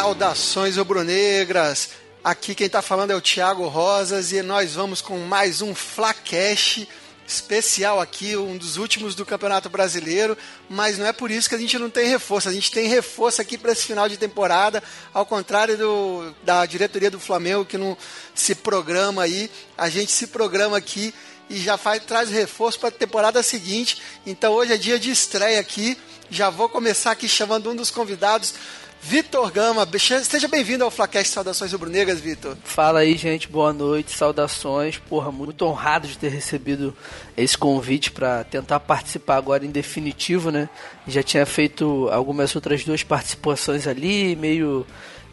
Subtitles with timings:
[0.00, 1.90] Saudações rubro-negras!
[2.22, 6.86] Aqui quem está falando é o Thiago Rosas e nós vamos com mais um Flacash
[7.26, 10.38] especial aqui, um dos últimos do Campeonato Brasileiro,
[10.70, 12.48] mas não é por isso que a gente não tem reforço.
[12.48, 14.80] A gente tem reforço aqui para esse final de temporada,
[15.12, 17.98] ao contrário do, da diretoria do Flamengo que não
[18.36, 21.12] se programa aí, a gente se programa aqui
[21.50, 24.00] e já faz, traz reforço para a temporada seguinte.
[24.24, 25.98] Então hoje é dia de estreia aqui.
[26.30, 28.54] Já vou começar aqui chamando um dos convidados
[29.00, 29.88] Vitor Gama,
[30.22, 32.56] seja bem-vindo ao Flacast Saudações Rubro-Negras, Vitor.
[32.64, 34.98] Fala aí, gente, boa noite, saudações.
[34.98, 36.94] Porra, muito honrado de ter recebido
[37.36, 40.68] esse convite para tentar participar agora em definitivo, né?
[41.06, 44.86] Já tinha feito algumas outras duas participações ali, meio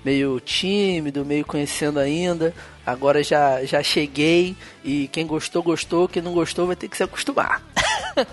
[0.05, 2.53] meio tímido, meio conhecendo ainda.
[2.85, 6.07] Agora já, já cheguei e quem gostou, gostou.
[6.07, 7.63] Quem não gostou vai ter que se acostumar.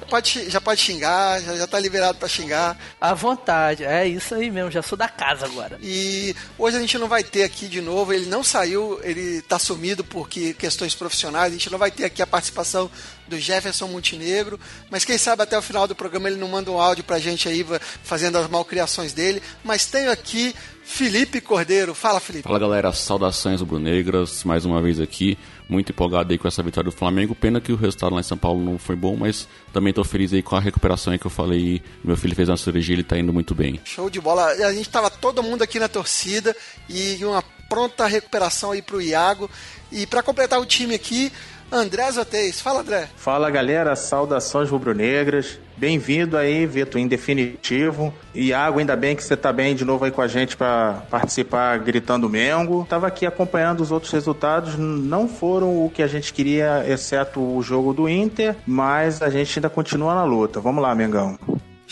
[0.09, 2.77] Pode, já pode xingar, já, já tá liberado para xingar.
[3.01, 5.79] À vontade, é isso aí mesmo, já sou da casa agora.
[5.83, 9.59] E hoje a gente não vai ter aqui de novo, ele não saiu, ele tá
[9.59, 12.91] sumido porque questões profissionais, a gente não vai ter aqui a participação
[13.33, 16.79] do Jefferson Montenegro, mas quem sabe até o final do programa ele não manda um
[16.79, 17.65] áudio pra gente aí
[18.03, 21.95] fazendo as malcriações dele, mas tenho aqui Felipe Cordeiro.
[21.95, 22.43] Fala, Felipe.
[22.43, 22.93] Fala, galera.
[22.93, 24.45] Saudações rubro-negras.
[24.45, 25.39] Mais uma vez aqui.
[25.69, 27.35] Muito empolgado aí com essa vitória do Flamengo.
[27.35, 30.33] Pena que o resultado lá em São Paulo não foi bom, mas também estou feliz
[30.33, 31.81] aí com a recuperação aí que eu falei.
[32.05, 33.81] Meu filho fez uma cirurgia, ele está indo muito bem.
[33.85, 34.45] Show de bola.
[34.47, 36.55] A gente tava todo mundo aqui na torcida
[36.89, 39.49] e uma pronta recuperação aí pro Iago.
[39.91, 41.33] E para completar o time aqui,
[41.73, 42.61] André Zotez.
[42.61, 43.09] Fala, André.
[43.17, 43.97] Fala, galera.
[43.97, 45.59] Saudações rubro-negras.
[45.75, 48.13] Bem-vindo aí, Vitor, em definitivo.
[48.35, 51.79] Iago, ainda bem que você tá bem de novo aí com a gente para participar
[51.79, 52.87] gritando Mengo.
[52.89, 57.63] Tava aqui acompanhando os outros resultados, não foram o que a gente queria, exceto o
[57.63, 60.61] jogo do Inter, mas a gente ainda continua na luta.
[60.61, 61.39] Vamos lá, Mengão.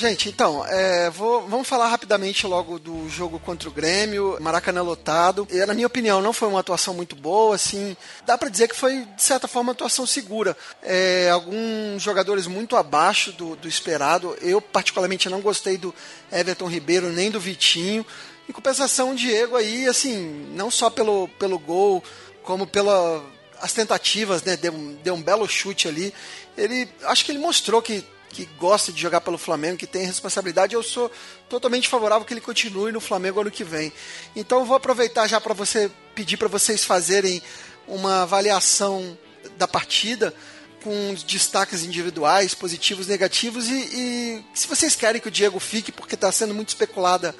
[0.00, 5.46] Gente, então, é, vou, vamos falar rapidamente logo do jogo contra o Grêmio, Maracanã lotado.
[5.50, 7.94] E, na minha opinião, não foi uma atuação muito boa, assim,
[8.24, 10.56] dá para dizer que foi, de certa forma, uma atuação segura.
[10.82, 14.34] É, alguns jogadores muito abaixo do, do esperado.
[14.40, 15.94] Eu, particularmente, não gostei do
[16.32, 18.06] Everton Ribeiro nem do Vitinho.
[18.48, 22.02] Em compensação, o Diego aí, assim, não só pelo, pelo gol,
[22.42, 23.22] como pela
[23.60, 24.56] as tentativas, né?
[24.56, 24.72] Deu,
[25.04, 26.14] deu um belo chute ali.
[26.56, 30.74] Ele, acho que ele mostrou que que gosta de jogar pelo Flamengo, que tem responsabilidade,
[30.74, 31.10] eu sou
[31.48, 33.92] totalmente favorável que ele continue no Flamengo ano que vem.
[34.34, 37.42] Então vou aproveitar já para você pedir para vocês fazerem
[37.86, 39.18] uma avaliação
[39.58, 40.34] da partida
[40.82, 46.14] com destaques individuais, positivos, negativos e, e se vocês querem que o Diego fique, porque
[46.14, 47.34] está sendo muito especulada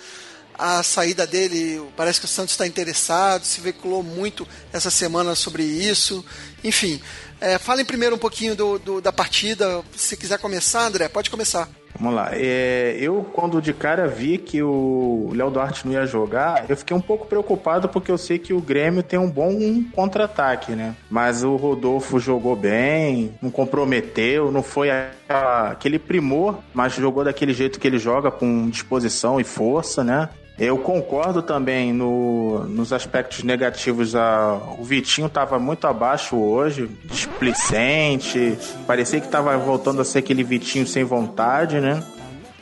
[0.60, 5.62] a saída dele, parece que o Santos está interessado, se veiculou muito essa semana sobre
[5.62, 6.24] isso.
[6.62, 7.00] Enfim,
[7.40, 9.82] é, falem primeiro um pouquinho do, do, da partida.
[9.96, 11.66] Se quiser começar, André, pode começar.
[11.98, 12.30] Vamos lá.
[12.32, 16.96] É, eu, quando de cara vi que o Léo Duarte não ia jogar, eu fiquei
[16.96, 20.94] um pouco preocupado porque eu sei que o Grêmio tem um bom contra-ataque, né?
[21.10, 24.88] Mas o Rodolfo jogou bem, não comprometeu, não foi
[25.28, 30.28] aquele primor, mas jogou daquele jeito que ele joga, com disposição e força, né?
[30.60, 34.14] Eu concordo também no, nos aspectos negativos.
[34.14, 40.44] A, o Vitinho estava muito abaixo hoje, displicente, parecia que estava voltando a ser aquele
[40.44, 42.04] Vitinho sem vontade, né?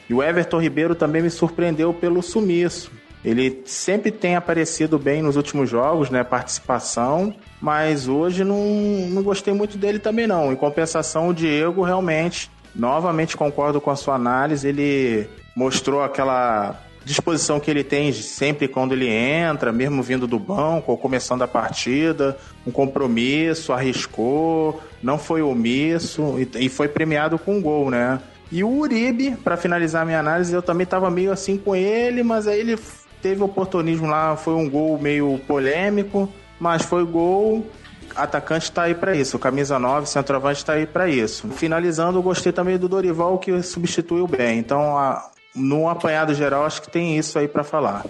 [0.08, 2.92] E o Everton Ribeiro também me surpreendeu pelo sumiço.
[3.24, 6.22] Ele sempre tem aparecido bem nos últimos jogos, né?
[6.22, 8.64] Participação, mas hoje não,
[9.10, 10.52] não gostei muito dele também não.
[10.52, 17.58] Em compensação, o Diego realmente, novamente concordo com a sua análise, ele mostrou aquela disposição
[17.58, 22.36] que ele tem sempre quando ele entra, mesmo vindo do banco ou começando a partida,
[22.66, 28.20] um compromisso, arriscou, não foi omisso e, foi premiado com um gol, né?
[28.52, 32.46] E o Uribe, para finalizar minha análise, eu também estava meio assim com ele, mas
[32.46, 32.78] aí ele
[33.22, 36.28] teve oportunismo lá, foi um gol meio polêmico,
[36.60, 37.66] mas foi gol.
[38.14, 41.48] Atacante está aí para isso, camisa 9, centroavante está aí para isso.
[41.48, 44.58] Finalizando, eu gostei também do Dorival que substituiu bem.
[44.58, 48.04] Então, a, no apanhado geral, acho que tem isso aí para falar.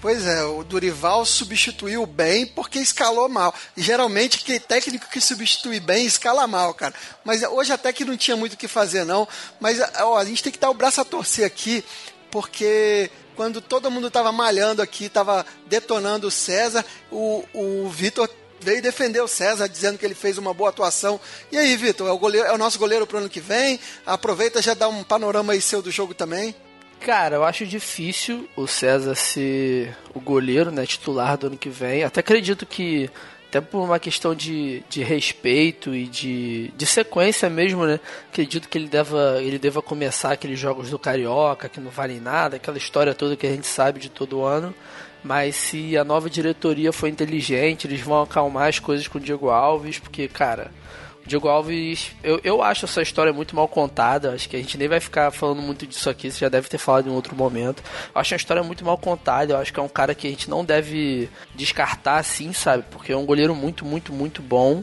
[0.00, 3.54] Pois é, o Durival substituiu bem porque escalou mal.
[3.76, 6.94] Geralmente, que técnico que substitui bem escala mal, cara.
[7.22, 9.28] Mas hoje até que não tinha muito o que fazer, não.
[9.60, 11.84] Mas ó, a gente tem que dar o braço a torcer aqui,
[12.30, 18.80] porque quando todo mundo tava malhando aqui, tava detonando o César, o, o Vitor veio
[18.80, 21.20] defender o César, dizendo que ele fez uma boa atuação.
[21.52, 23.78] E aí, Vitor, é, o é o nosso goleiro pro ano que vem?
[24.06, 26.54] Aproveita já dá um panorama aí seu do jogo também.
[27.00, 32.04] Cara, eu acho difícil o César ser o goleiro, né, titular do ano que vem.
[32.04, 33.08] Até acredito que,
[33.48, 37.98] até por uma questão de, de respeito e de, de sequência mesmo, né,
[38.30, 42.56] acredito que ele deva, ele deva começar aqueles jogos do Carioca, que não valem nada,
[42.56, 44.74] aquela história toda que a gente sabe de todo ano.
[45.22, 49.50] mas se a nova diretoria for inteligente, eles vão acalmar as coisas com o Diego
[49.50, 50.70] Alves, porque, cara,
[51.30, 54.88] Diego Alves, eu, eu acho essa história muito mal contada, acho que a gente nem
[54.88, 57.84] vai ficar falando muito disso aqui, você já deve ter falado em outro momento.
[58.12, 60.30] Eu acho a história muito mal contada, eu acho que é um cara que a
[60.30, 62.84] gente não deve descartar assim, sabe?
[62.90, 64.82] Porque é um goleiro muito, muito, muito bom.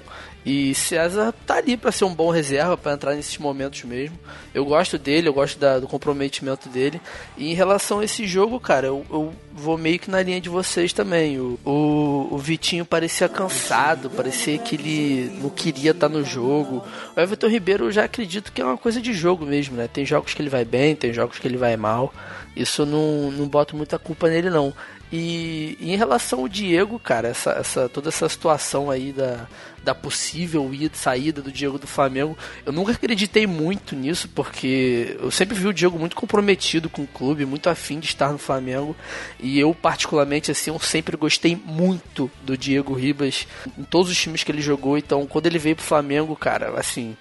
[0.49, 4.17] E César tá ali para ser um bom reserva, para entrar nesses momentos mesmo.
[4.53, 7.01] Eu gosto dele, eu gosto da, do comprometimento dele.
[7.37, 10.47] E em relação a esse jogo, cara, eu, eu vou meio que na linha de
[10.47, 11.37] vocês também.
[11.37, 16.81] O, o, o, Vitinho parecia cansado, parecia que ele não queria estar tá no jogo.
[17.13, 19.89] O Everton Ribeiro eu já acredito que é uma coisa de jogo mesmo, né?
[19.91, 22.13] Tem jogos que ele vai bem, tem jogos que ele vai mal.
[22.55, 24.73] Isso não, não boto muita culpa nele, não.
[25.11, 29.47] E, e, em relação ao Diego, cara, essa, essa, toda essa situação aí da,
[29.81, 35.31] da possível ida, saída do Diego do Flamengo, eu nunca acreditei muito nisso, porque eu
[35.31, 38.95] sempre vi o Diego muito comprometido com o clube, muito afim de estar no Flamengo,
[39.39, 44.43] e eu, particularmente, assim, eu sempre gostei muito do Diego Ribas em todos os times
[44.43, 47.15] que ele jogou, então quando ele veio pro Flamengo, cara, assim,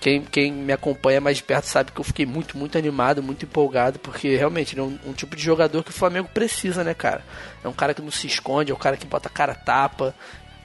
[0.00, 3.44] quem, quem me acompanha mais de perto sabe que eu fiquei muito, muito animado, muito
[3.44, 6.94] empolgado, porque realmente ele é um, um, tipo de jogador que o Flamengo precisa, né,
[6.94, 7.24] cara?
[7.64, 10.14] É um cara que não se esconde, é um cara que bota a cara tapa.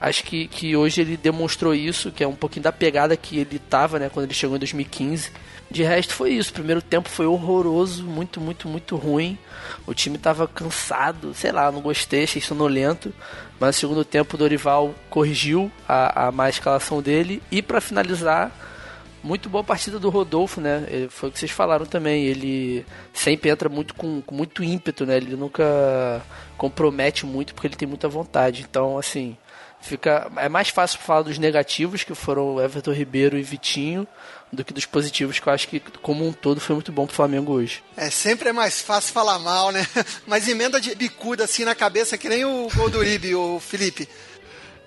[0.00, 3.58] Acho que, que hoje ele demonstrou isso, que é um pouquinho da pegada que ele
[3.58, 5.30] tava, né, quando ele chegou em 2015.
[5.70, 6.50] De resto foi isso.
[6.50, 9.38] O primeiro tempo foi horroroso, muito, muito, muito ruim.
[9.86, 13.14] O time tava cansado, sei lá, não gostei, achei sonolento.
[13.58, 17.42] Mas no segundo tempo o Dorival corrigiu a, a má escalação dele.
[17.50, 18.52] E para finalizar,
[19.22, 20.86] muito boa partida do Rodolfo, né?
[20.88, 22.24] Ele, foi o que vocês falaram também.
[22.24, 25.16] Ele sempre entra muito com, com, muito ímpeto, né?
[25.16, 26.22] Ele nunca
[26.56, 28.66] compromete muito porque ele tem muita vontade.
[28.68, 29.36] Então, assim,
[29.80, 34.06] fica é mais fácil falar dos negativos que foram Everton Ribeiro e Vitinho
[34.52, 37.16] do que dos positivos que eu acho que como um todo foi muito bom pro
[37.16, 37.82] Flamengo hoje.
[37.96, 39.86] É sempre é mais fácil falar mal, né?
[40.26, 44.06] Mas emenda de bicuda assim na cabeça que nem o gol do Uribe, o Felipe.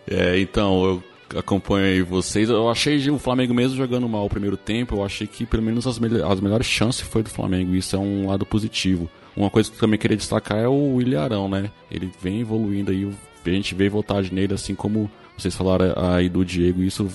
[0.08, 1.04] É, então, eu
[1.36, 2.50] acompanho aí vocês.
[2.50, 4.96] Eu achei o Flamengo mesmo jogando mal o primeiro tempo.
[4.96, 7.74] Eu achei que pelo menos as, me as melhores chances foi do Flamengo.
[7.74, 9.10] Isso é um lado positivo.
[9.36, 11.72] Uma coisa que eu também queria destacar é o Ilharão, né?
[11.92, 13.10] Ele vem evoluindo aí.
[13.46, 16.82] A gente vê vontade nele, assim como vocês falaram aí do Diego.
[16.82, 17.08] Isso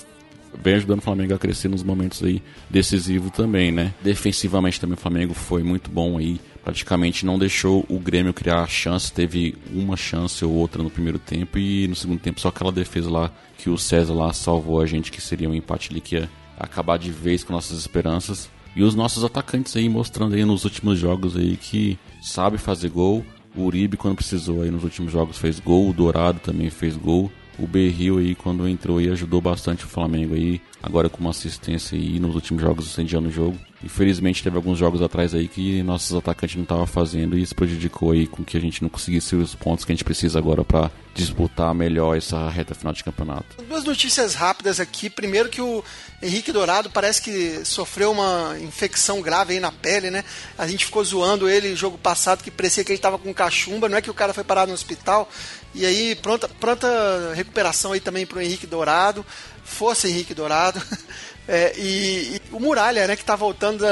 [0.61, 3.93] vem ajudando o Flamengo a crescer nos momentos aí decisivos também, né?
[4.01, 9.11] Defensivamente também o Flamengo foi muito bom aí praticamente não deixou o Grêmio criar chance,
[9.11, 13.09] teve uma chance ou outra no primeiro tempo e no segundo tempo só aquela defesa
[13.09, 16.29] lá que o César lá salvou a gente, que seria um empate ali que ia
[16.57, 18.49] acabar de vez com nossas esperanças.
[18.75, 23.25] E os nossos atacantes aí mostrando aí nos últimos jogos aí que sabe fazer gol.
[23.55, 27.31] O Uribe quando precisou aí nos últimos jogos fez gol, o Dourado também fez gol.
[27.59, 31.97] O Berril aí quando entrou aí ajudou bastante o Flamengo aí, agora com uma assistência
[31.97, 33.57] aí nos últimos jogos incendiando o jogo.
[33.83, 38.11] Infelizmente teve alguns jogos atrás aí que nossos atacantes não estavam fazendo e isso prejudicou
[38.11, 40.91] aí com que a gente não conseguisse os pontos que a gente precisa agora para
[41.13, 43.61] disputar melhor essa reta final de campeonato.
[43.67, 45.09] Duas notícias rápidas aqui.
[45.09, 45.83] Primeiro que o
[46.21, 50.23] Henrique Dourado parece que sofreu uma infecção grave aí na pele, né?
[50.57, 53.97] A gente ficou zoando ele jogo passado que parecia que ele estava com cachumba, não
[53.97, 55.29] é que o cara foi parado no hospital.
[55.73, 59.25] E aí, pronta, pronta recuperação aí também pro Henrique Dourado.
[59.63, 60.81] Força Henrique Dourado.
[61.47, 63.85] É, e, e, o Muralha, né, que tá voltando,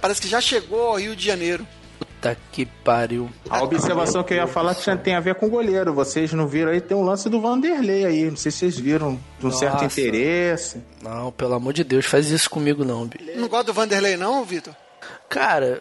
[0.00, 1.66] parece que já chegou ao Rio de Janeiro.
[1.98, 3.30] Puta que pariu.
[3.48, 5.94] A observação que eu ia falar tem a ver com o goleiro.
[5.94, 6.80] Vocês não viram aí?
[6.80, 8.24] Tem um lance do Vanderlei aí.
[8.24, 9.60] Não sei se vocês viram de um Nossa.
[9.60, 10.82] certo interesse.
[11.00, 13.18] Não, pelo amor de Deus, faz isso comigo não, Bi.
[13.36, 14.74] Não gosta do Vanderlei não, Vitor?
[15.28, 15.80] Cara,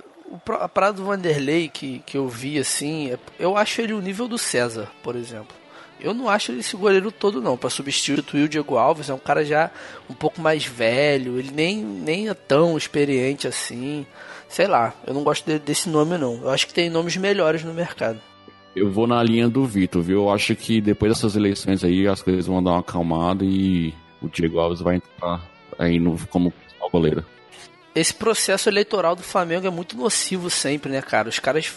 [0.60, 4.28] a parada do Vanderlei que, que eu vi assim, é, eu acho ele o nível
[4.28, 5.56] do César, por exemplo.
[6.00, 7.58] Eu não acho ele esse goleiro todo, não.
[7.58, 9.72] para substituir o Diego Alves, é um cara já
[10.10, 11.40] um pouco mais velho.
[11.40, 14.06] Ele nem, nem é tão experiente assim.
[14.48, 16.42] Sei lá, eu não gosto de, desse nome, não.
[16.42, 18.20] Eu acho que tem nomes melhores no mercado.
[18.76, 20.24] Eu vou na linha do Vitor, viu?
[20.24, 24.30] Eu acho que depois dessas eleições aí, as coisas vão dar uma acalmada e o
[24.30, 25.42] Diego Alves vai entrar
[25.80, 26.54] aí no, como
[26.92, 27.26] goleiro
[28.00, 31.30] esse processo eleitoral do Flamengo é muito nocivo sempre, né, cara?
[31.30, 31.74] Os caras,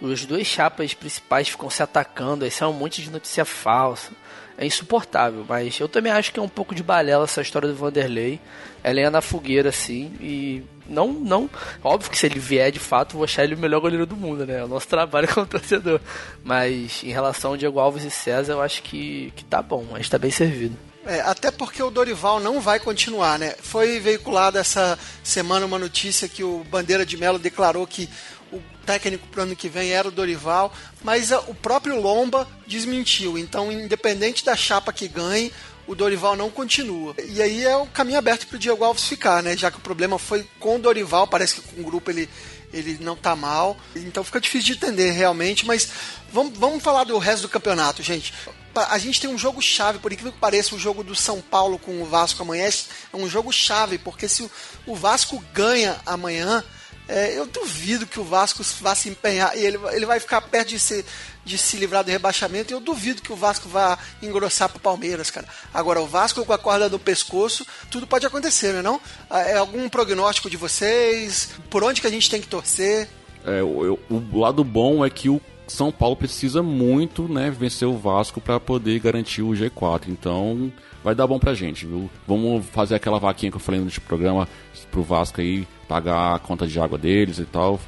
[0.00, 4.12] os dois chapas principais ficam se atacando, aí sai um monte de notícia falsa.
[4.58, 7.74] É insuportável, mas eu também acho que é um pouco de balela essa história do
[7.74, 8.38] Vanderlei.
[8.84, 11.48] Ela é na fogueira, assim, e não, não.
[11.82, 14.44] Óbvio que se ele vier de fato, vou achar ele o melhor goleiro do mundo,
[14.44, 14.60] né?
[14.60, 16.00] É o nosso trabalho como torcedor.
[16.44, 19.96] Mas em relação ao Diego Alves e César, eu acho que, que tá bom, a
[19.96, 20.76] gente tá bem servido.
[21.04, 23.54] É, até porque o Dorival não vai continuar, né?
[23.60, 28.08] Foi veiculada essa semana uma notícia que o Bandeira de Melo declarou que
[28.52, 33.36] o técnico para o ano que vem era o Dorival, mas o próprio Lomba desmentiu.
[33.36, 35.52] Então, independente da chapa que ganhe,
[35.88, 37.14] o Dorival não continua.
[37.28, 39.56] E aí é o caminho aberto para o Diego Alves ficar, né?
[39.56, 42.28] Já que o problema foi com o Dorival, parece que com o grupo ele
[42.72, 45.90] ele não tá mal, então fica difícil de entender realmente, mas
[46.32, 48.32] vamos, vamos falar do resto do campeonato, gente.
[48.74, 51.78] A gente tem um jogo chave, por incrível que pareça, o jogo do São Paulo
[51.78, 52.68] com o Vasco amanhã
[53.12, 54.50] é um jogo chave, porque se
[54.86, 56.64] o Vasco ganha amanhã,
[57.08, 60.68] é, eu duvido que o Vasco vá se empenhar e ele, ele vai ficar perto
[60.68, 61.04] de se,
[61.44, 62.72] de se livrar do rebaixamento.
[62.72, 65.46] E eu duvido que o Vasco vá engrossar pro Palmeiras, cara.
[65.74, 68.80] Agora, o Vasco com a corda no pescoço, tudo pode acontecer, né?
[68.80, 69.00] Não?
[69.30, 71.50] É algum prognóstico de vocês?
[71.68, 73.08] Por onde que a gente tem que torcer?
[73.44, 75.40] É, o, o lado bom é que o
[75.72, 80.08] São Paulo precisa muito, né, vencer o Vasco para poder garantir o G4.
[80.08, 80.70] Então,
[81.02, 82.10] vai dar bom pra gente, viu?
[82.28, 84.46] Vamos fazer aquela vaquinha que eu falei no programa
[84.90, 87.80] pro Vasco aí pagar a conta de água deles e tal,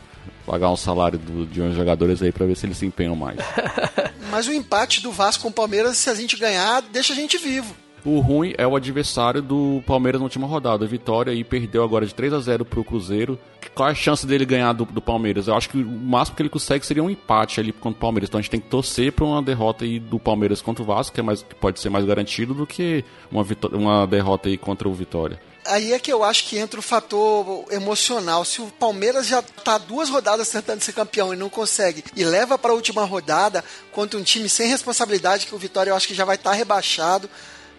[0.46, 3.38] pagar um salário do, de uns jogadores aí para ver se eles se empenham mais.
[4.30, 7.36] Mas o empate do Vasco com o Palmeiras, se a gente ganhar, deixa a gente
[7.36, 7.76] vivo.
[8.04, 10.86] O ruim é o adversário do Palmeiras na última rodada.
[10.86, 13.38] Vitória e perdeu agora de 3 a 0 pro Cruzeiro.
[13.74, 15.48] Qual é a chance dele ganhar do, do, Palmeiras?
[15.48, 18.28] Eu acho que o máximo que ele consegue seria um empate ali contra o Palmeiras.
[18.28, 21.14] Então a gente tem que torcer para uma derrota aí do Palmeiras contra o Vasco,
[21.14, 24.86] que, é mais, que pode ser mais garantido do que uma, uma derrota aí contra
[24.86, 28.44] o Vitória aí é que eu acho que entra o fator emocional.
[28.44, 32.58] Se o Palmeiras já tá duas rodadas tentando ser campeão e não consegue, e leva
[32.58, 36.14] para a última rodada contra um time sem responsabilidade, que o Vitória eu acho que
[36.14, 37.30] já vai estar tá rebaixado,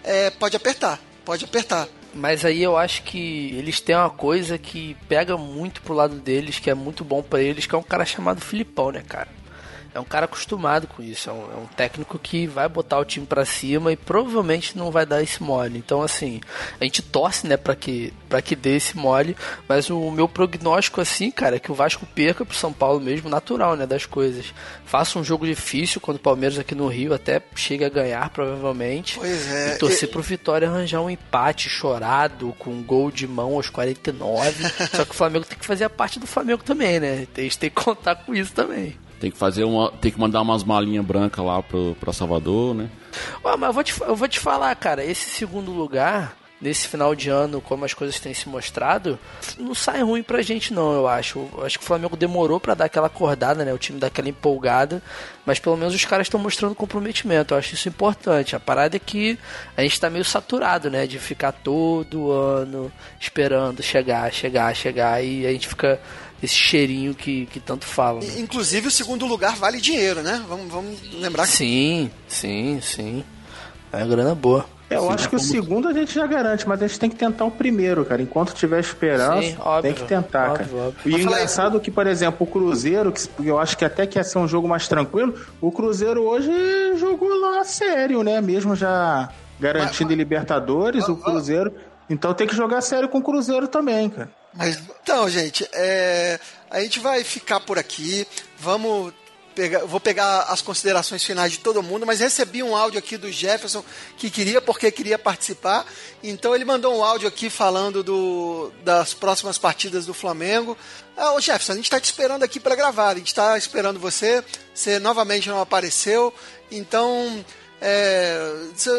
[0.06, 1.88] é, pode apertar, pode apertar.
[2.14, 6.60] Mas aí eu acho que eles têm uma coisa que pega muito pro lado deles,
[6.60, 9.28] que é muito bom para eles, que é um cara chamado Filipão, né, cara?
[9.96, 11.30] É um cara acostumado com isso.
[11.30, 14.92] É um, é um técnico que vai botar o time para cima e provavelmente não
[14.92, 15.78] vai dar esse mole.
[15.78, 16.42] Então, assim,
[16.80, 19.38] a gente torce, né, para que, pra que dê esse mole.
[19.70, 23.30] Mas o meu prognóstico, assim, cara, é que o Vasco perca pro São Paulo mesmo,
[23.30, 24.54] natural, né, das coisas.
[24.86, 29.18] Faça um jogo difícil quando o Palmeiras aqui no Rio até chega a ganhar, provavelmente.
[29.18, 29.76] Pois é.
[29.76, 30.12] E torcer e...
[30.12, 34.62] pro Vitória arranjar um empate chorado, com um gol de mão aos 49.
[34.94, 37.26] Só que o Flamengo tem que fazer a parte do Flamengo também, né?
[37.38, 39.05] Eles têm que contar com isso também.
[39.20, 39.92] Tem que fazer uma.
[39.92, 42.90] Tem que mandar umas malinhas brancas lá pro, pra Salvador, né?
[43.44, 47.14] Ué, mas eu vou, te, eu vou te falar, cara, esse segundo lugar, nesse final
[47.14, 49.20] de ano, como as coisas têm se mostrado,
[49.58, 51.48] não sai ruim pra gente, não, eu acho.
[51.56, 53.74] Eu acho que o Flamengo demorou para dar aquela acordada, né?
[53.74, 55.02] O time daquela empolgada,
[55.46, 57.54] mas pelo menos os caras estão mostrando comprometimento.
[57.54, 58.56] Eu acho isso importante.
[58.56, 59.38] A parada é que
[59.78, 61.06] a gente tá meio saturado, né?
[61.06, 66.00] De ficar todo ano esperando chegar, chegar, chegar, e a gente fica
[66.42, 68.22] esse cheirinho que, que tanto falam.
[68.22, 68.40] Né?
[68.40, 70.44] Inclusive o segundo lugar vale dinheiro, né?
[70.48, 71.52] Vamos, vamos lembrar que.
[71.52, 73.24] Sim, sim, sim.
[73.92, 74.66] É grana boa.
[74.90, 77.16] Eu sim, acho que o segundo a gente já garante, mas a gente tem que
[77.16, 78.22] tentar o primeiro, cara.
[78.22, 80.88] Enquanto tiver esperança, Sim, óbvio, tem que tentar, óbvio, cara.
[80.88, 81.12] Óbvio.
[81.12, 84.20] E o engraçado é que, por exemplo, o Cruzeiro, que eu acho que até que
[84.20, 86.52] ia ser um jogo mais tranquilo, o Cruzeiro hoje
[86.98, 88.40] jogou lá sério, né?
[88.42, 91.74] Mesmo já garantindo mas, Libertadores, o Cruzeiro.
[92.08, 94.30] Então tem que jogar sério com o Cruzeiro também, cara.
[94.56, 98.26] Mas então, gente, é, a gente vai ficar por aqui.
[98.58, 99.14] Vamos
[99.56, 103.32] pegar, vou pegar as considerações finais de todo mundo, mas recebi um áudio aqui do
[103.32, 103.84] Jefferson
[104.18, 105.86] que queria porque queria participar.
[106.22, 110.78] Então ele mandou um áudio aqui falando do, das próximas partidas do Flamengo.
[111.18, 113.10] Ah, ô Jefferson, a gente está te esperando aqui para gravar.
[113.10, 114.44] A gente está esperando você.
[114.74, 116.34] Você novamente não apareceu.
[116.70, 117.44] Então,
[117.82, 118.38] é,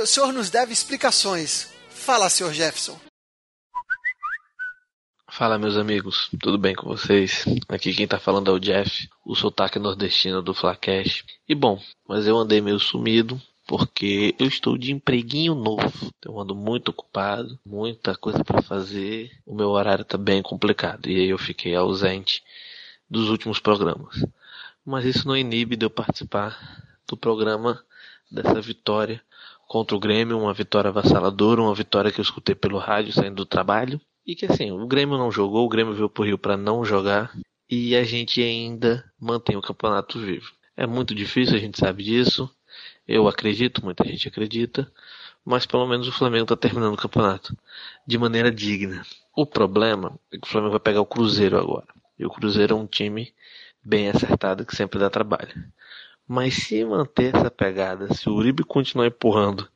[0.03, 1.69] o senhor nos deve explicações.
[1.91, 3.06] Fala, senhor Jefferson.
[5.37, 7.45] Fala meus amigos, tudo bem com vocês?
[7.69, 11.25] Aqui quem tá falando é o Jeff, o sotaque nordestino do Flacash.
[11.47, 11.79] E bom,
[12.09, 16.11] mas eu andei meio sumido porque eu estou de empreguinho novo.
[16.25, 19.31] Eu ando muito ocupado, muita coisa para fazer.
[19.45, 22.43] O meu horário tá bem complicado e aí eu fiquei ausente
[23.11, 24.25] dos últimos programas.
[24.87, 27.85] Mas isso não inibe de eu participar do programa
[28.31, 29.21] dessa vitória
[29.69, 33.45] contra o Grêmio, uma vitória avassaladora, uma vitória que eu escutei pelo rádio saindo do
[33.45, 36.85] trabalho e que assim, o Grêmio não jogou, o Grêmio veio pro Rio para não
[36.85, 37.33] jogar
[37.71, 40.51] e a gente ainda mantém o campeonato vivo.
[40.77, 42.51] É muito difícil, a gente sabe disso.
[43.07, 44.91] Eu acredito, muita gente acredita,
[45.45, 47.57] mas pelo menos o Flamengo está terminando o campeonato
[48.07, 49.07] de maneira digna.
[49.35, 51.87] O problema é que o Flamengo vai pegar o Cruzeiro agora.
[52.19, 53.33] E o Cruzeiro é um time
[53.83, 55.65] bem acertado que sempre dá trabalho.
[56.27, 59.69] Mas se manter essa pegada, se o Uribe continuar empurrando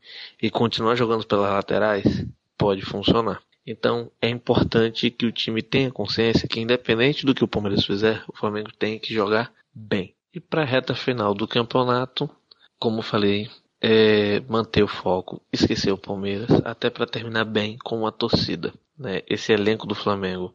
[0.43, 2.27] e continuar jogando pelas laterais,
[2.59, 3.41] pode funcionar.
[3.67, 8.25] Então é importante que o time tenha consciência que, independente do que o Palmeiras fizer,
[8.29, 10.15] o Flamengo tem que jogar bem.
[10.33, 12.31] E para a reta final do campeonato,
[12.79, 13.51] como falei,
[13.81, 18.73] é manter o foco, esquecer o Palmeiras, até para terminar bem com a torcida.
[18.99, 19.23] Né?
[19.27, 20.55] Esse elenco do Flamengo,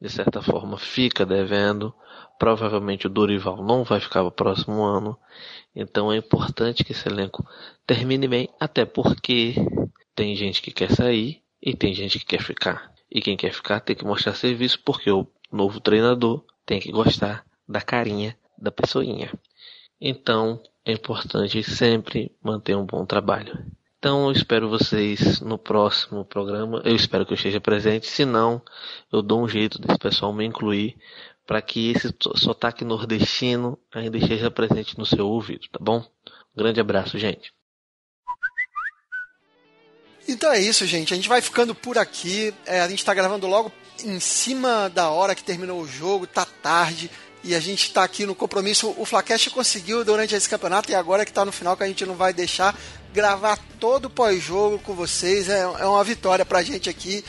[0.00, 1.94] de certa forma, fica devendo.
[2.38, 5.16] Provavelmente o Dorival não vai ficar para o próximo ano.
[5.74, 7.46] Então é importante que esse elenco
[7.86, 9.54] termine bem, até porque
[10.14, 12.92] tem gente que quer sair e tem gente que quer ficar.
[13.10, 17.42] E quem quer ficar tem que mostrar serviço porque o novo treinador tem que gostar
[17.66, 19.32] da carinha da pessoinha.
[19.98, 23.64] Então, é importante sempre manter um bom trabalho.
[23.98, 26.82] Então eu espero vocês no próximo programa.
[26.84, 28.06] Eu espero que eu esteja presente.
[28.06, 28.60] Se não,
[29.10, 30.98] eu dou um jeito desse pessoal me incluir
[31.46, 36.00] para que esse sotaque nordestino ainda esteja presente no seu ouvido, tá bom?
[36.00, 37.54] Um grande abraço, gente.
[40.26, 41.12] Então é isso, gente.
[41.12, 42.54] A gente vai ficando por aqui.
[42.64, 43.70] É, a gente está gravando logo
[44.02, 47.10] em cima da hora que terminou o jogo, tá tarde
[47.44, 48.94] e a gente está aqui no compromisso.
[48.96, 52.06] O Flacast conseguiu durante esse campeonato e agora que está no final que a gente
[52.06, 52.76] não vai deixar
[53.12, 55.48] gravar todo o pós-jogo com vocês.
[55.48, 57.22] É, é uma vitória para a gente aqui.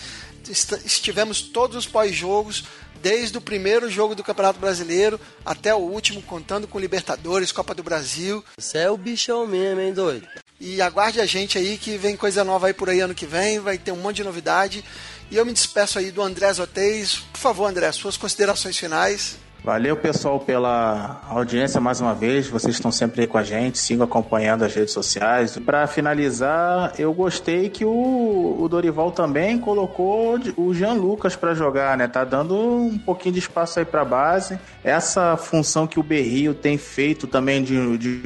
[0.85, 2.63] Estivemos todos os pós-jogos,
[3.01, 7.83] desde o primeiro jogo do Campeonato Brasileiro até o último, contando com Libertadores, Copa do
[7.83, 8.43] Brasil.
[8.57, 10.27] Você é o bichão mesmo, hein, doido?
[10.59, 13.59] E aguarde a gente aí que vem coisa nova aí por aí ano que vem,
[13.59, 14.83] vai ter um monte de novidade.
[15.29, 17.15] E eu me despeço aí do André Zoteis.
[17.33, 19.37] Por favor, André, suas considerações finais.
[19.65, 22.48] Valeu, pessoal, pela audiência mais uma vez.
[22.48, 25.57] Vocês estão sempre aí com a gente, sigam acompanhando as redes sociais.
[25.57, 32.07] Para finalizar, eu gostei que o, Dorival também colocou o Jean Lucas para jogar, né?
[32.07, 34.60] Tá dando um pouquinho de espaço aí para base.
[34.84, 38.22] Essa função que o Berrio tem feito também de, de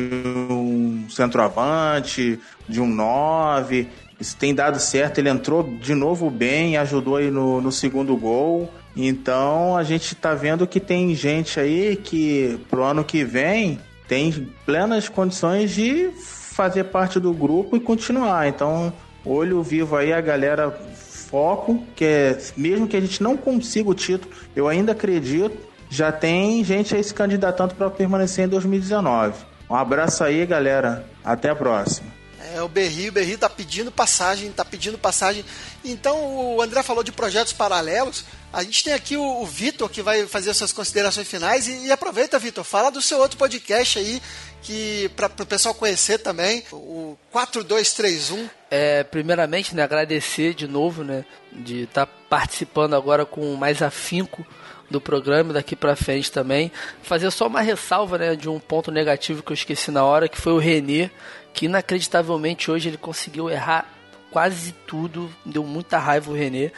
[0.51, 3.87] um centroavante, de um 9,
[4.19, 5.19] isso tem dado certo.
[5.19, 8.69] Ele entrou de novo bem, ajudou aí no, no segundo gol.
[8.95, 14.51] Então a gente está vendo que tem gente aí que pro ano que vem tem
[14.65, 18.47] plenas condições de fazer parte do grupo e continuar.
[18.47, 18.91] Então,
[19.23, 23.93] olho vivo aí a galera foco, que é, mesmo que a gente não consiga o
[23.93, 25.57] título, eu ainda acredito,
[25.89, 29.35] já tem gente aí se candidatando para permanecer em 2019.
[29.69, 31.05] Um abraço aí, galera.
[31.23, 32.18] Até a próxima.
[32.39, 35.43] É, o Berri, o Berri tá pedindo passagem, tá pedindo passagem.
[35.83, 38.23] Então o André falou de projetos paralelos.
[38.51, 41.91] A gente tem aqui o, o Vitor que vai fazer suas considerações finais e, e
[41.91, 44.21] aproveita, Vitor, fala do seu outro podcast aí
[44.61, 48.49] que para o pessoal conhecer também, o 4231.
[48.71, 54.45] É, primeiramente, né, agradecer de novo, né, de estar tá participando agora com mais afinco
[54.89, 56.71] do programa daqui para frente também.
[57.01, 60.39] Fazer só uma ressalva, né, de um ponto negativo que eu esqueci na hora, que
[60.39, 61.09] foi o Renê,
[61.53, 63.85] que inacreditavelmente hoje ele conseguiu errar
[64.31, 66.71] quase tudo, deu muita raiva o Renê.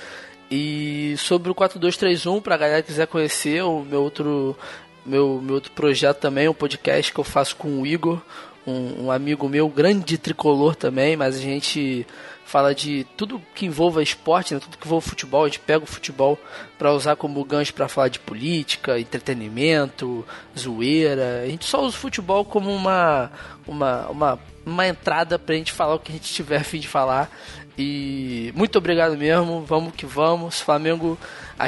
[0.49, 4.57] E sobre o 4231, para galera que quiser conhecer, o meu outro,
[5.05, 8.21] meu, meu outro projeto também, um podcast que eu faço com o Igor,
[8.65, 12.05] um, um amigo meu, grande tricolor também, mas a gente
[12.51, 14.59] fala de tudo que envolva esporte, né?
[14.59, 15.45] tudo que envolva futebol.
[15.45, 16.37] A gente pega o futebol
[16.77, 20.25] para usar como gancho para falar de política, entretenimento,
[20.57, 21.43] zoeira.
[21.45, 23.31] A gente só usa o futebol como uma,
[23.65, 26.89] uma, uma, uma entrada a gente falar o que a gente tiver a fim de
[26.89, 27.31] falar.
[27.77, 30.59] E muito obrigado mesmo, vamos que vamos.
[30.59, 31.17] Flamengo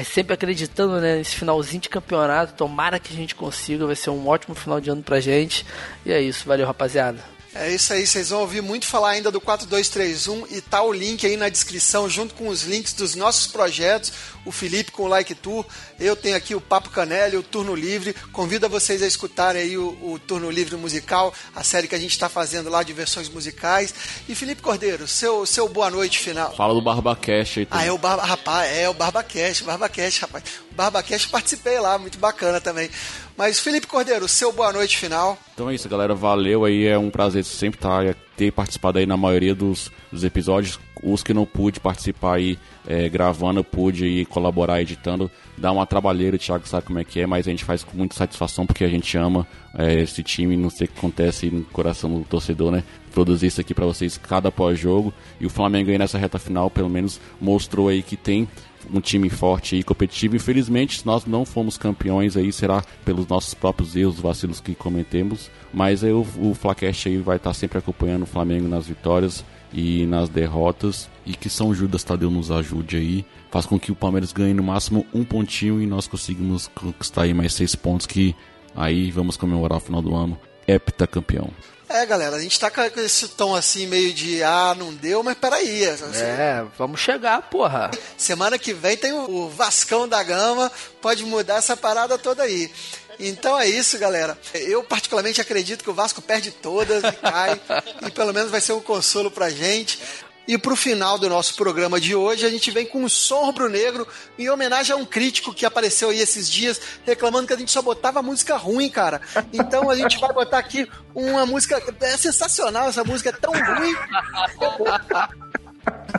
[0.04, 2.56] sempre acreditando né, nesse finalzinho de campeonato.
[2.56, 5.66] Tomara que a gente consiga, vai ser um ótimo final de ano pra gente.
[6.06, 7.20] E é isso, valeu rapaziada.
[7.56, 11.24] É isso aí, vocês vão ouvir muito falar ainda do 4231 e tá o link
[11.26, 14.12] aí na descrição junto com os links dos nossos projetos,
[14.44, 15.64] o Felipe com o Like Tour,
[16.00, 19.78] eu tenho aqui o Papo Canelli, o Turno Livre, convido a vocês a escutarem aí
[19.78, 23.30] o, o Turno Livre musical, a série que a gente está fazendo lá de versões
[23.30, 23.94] musicais.
[24.28, 26.56] E Felipe Cordeiro, seu, seu boa noite final.
[26.56, 27.86] Fala do BarbaCast aí também.
[27.86, 30.44] Ah, é o Barba, rapaz, é o BarbaCast, BarbaCast, rapaz.
[30.74, 32.90] BarbaCast participei lá, muito bacana também.
[33.38, 35.38] Mas Felipe Cordeiro, seu boa noite final.
[35.54, 36.14] Então é isso, galera.
[36.14, 36.86] Valeu aí.
[36.86, 40.80] É um prazer sempre estar, tá, ter participado aí na maioria dos, dos episódios.
[41.02, 42.58] Os que não pude participar aí
[42.88, 45.30] é, gravando, pude ir colaborar editando.
[45.58, 47.98] Dá uma trabalheira, o Thiago sabe como é que é, mas a gente faz com
[47.98, 50.56] muita satisfação porque a gente ama é, esse time.
[50.56, 52.84] Não sei o que acontece no coração do torcedor, né?
[53.14, 55.12] Produzir isso aqui para vocês cada pós-jogo.
[55.42, 58.48] E o Flamengo aí nessa reta final, pelo menos, mostrou aí que tem
[58.92, 60.36] um time forte e competitivo.
[60.36, 65.50] Infelizmente, nós não fomos campeões aí, será pelos nossos próprios erros, vacilos que cometemos.
[65.74, 69.44] Mas aí o, o Flacast aí vai estar sempre acompanhando o Flamengo nas vitórias
[69.74, 71.10] e nas derrotas.
[71.26, 73.26] E que São Judas Tadeu nos ajude aí.
[73.52, 77.34] Faz com que o Palmeiras ganhe no máximo um pontinho e nós conseguimos conquistar aí
[77.34, 78.36] mais seis pontos que
[78.76, 80.38] aí vamos comemorar o final do ano.
[80.68, 81.50] Heptacampeão.
[81.94, 85.38] É, galera, a gente tá com esse tom assim meio de ah, não deu, mas
[85.38, 85.86] peraí.
[85.88, 87.92] Assim, é, vamos chegar, porra.
[88.18, 92.72] Semana que vem tem o Vascão da Gama, pode mudar essa parada toda aí.
[93.20, 94.36] Então é isso, galera.
[94.56, 97.62] Eu particularmente acredito que o Vasco perde todas e cai,
[98.08, 100.00] e pelo menos vai ser um consolo pra gente.
[100.48, 104.06] E pro final do nosso programa de hoje, a gente vem com o som rubro-negro
[104.38, 107.82] em homenagem a um crítico que apareceu aí esses dias reclamando que a gente só
[107.82, 109.22] botava música ruim, cara.
[109.54, 111.82] Então a gente vai botar aqui uma música.
[112.02, 113.96] É sensacional essa música, é tão ruim.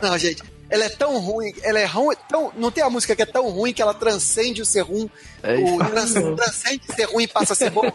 [0.01, 0.43] Não, gente.
[0.69, 3.49] ela é tão ruim, ela é ruim, tão, não tem a música que é tão
[3.49, 5.09] ruim que ela transcende o ser ruim,
[5.41, 7.89] É o, trans, transcende ser ruim e passa a ser bom.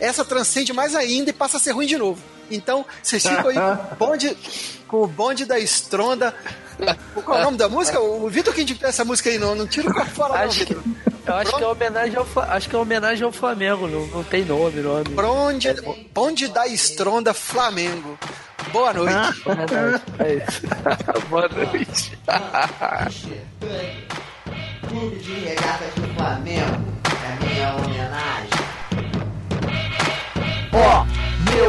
[0.00, 2.20] Essa transcende mais ainda e passa a ser ruim de novo.
[2.50, 4.36] Então, vocês ficam aí com o bonde,
[4.88, 6.34] com o bonde da estronda.
[7.24, 8.00] Qual é o nome da música?
[8.00, 10.66] O Vitor que indicou essa música aí, não, não tira o corpo fora, não, Acho
[10.66, 10.82] que, Vitor.
[11.26, 14.44] eu acho que é homenagem ao, acho que é homenagem ao Flamengo, não, não tem
[14.44, 15.04] nome, nome.
[15.10, 15.68] Bonde,
[16.12, 18.18] bonde da estronda Flamengo.
[18.72, 19.14] Boa noite.
[20.18, 20.62] É isso.
[21.30, 22.18] Boa noite.
[24.88, 27.76] Clube de regatas do Flamengo é minha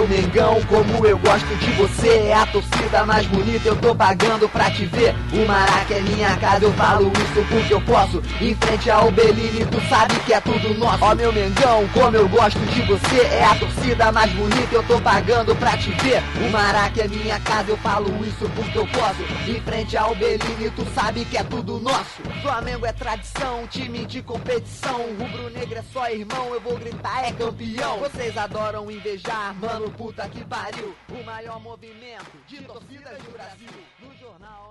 [0.06, 4.48] meu negão, como eu gosto de você, é a torcida mais bonita, eu tô pagando
[4.50, 5.15] pra te ver.
[5.34, 8.22] O Maraca é minha casa, eu falo isso porque eu posso.
[8.39, 11.04] Em frente ao Belini, tu sabe que é tudo nosso.
[11.04, 15.00] Ó, meu negão, como eu gosto de você, é a torcida mais bonita, eu tô
[15.02, 16.22] pagando pra te ver.
[16.46, 19.22] O Maraca é minha casa, eu falo isso porque eu posso.
[19.48, 22.22] Em frente ao Belini, tu sabe que é tudo nosso.
[22.41, 25.02] Flamengo é tradição, time de competição.
[25.20, 28.00] Rubro-negro é só irmão, eu vou gritar, é campeão.
[28.00, 30.96] Vocês adoram invejar, mano, puta que pariu.
[31.10, 33.70] O maior movimento de torcidas do Brasil.
[34.00, 34.64] No jornal.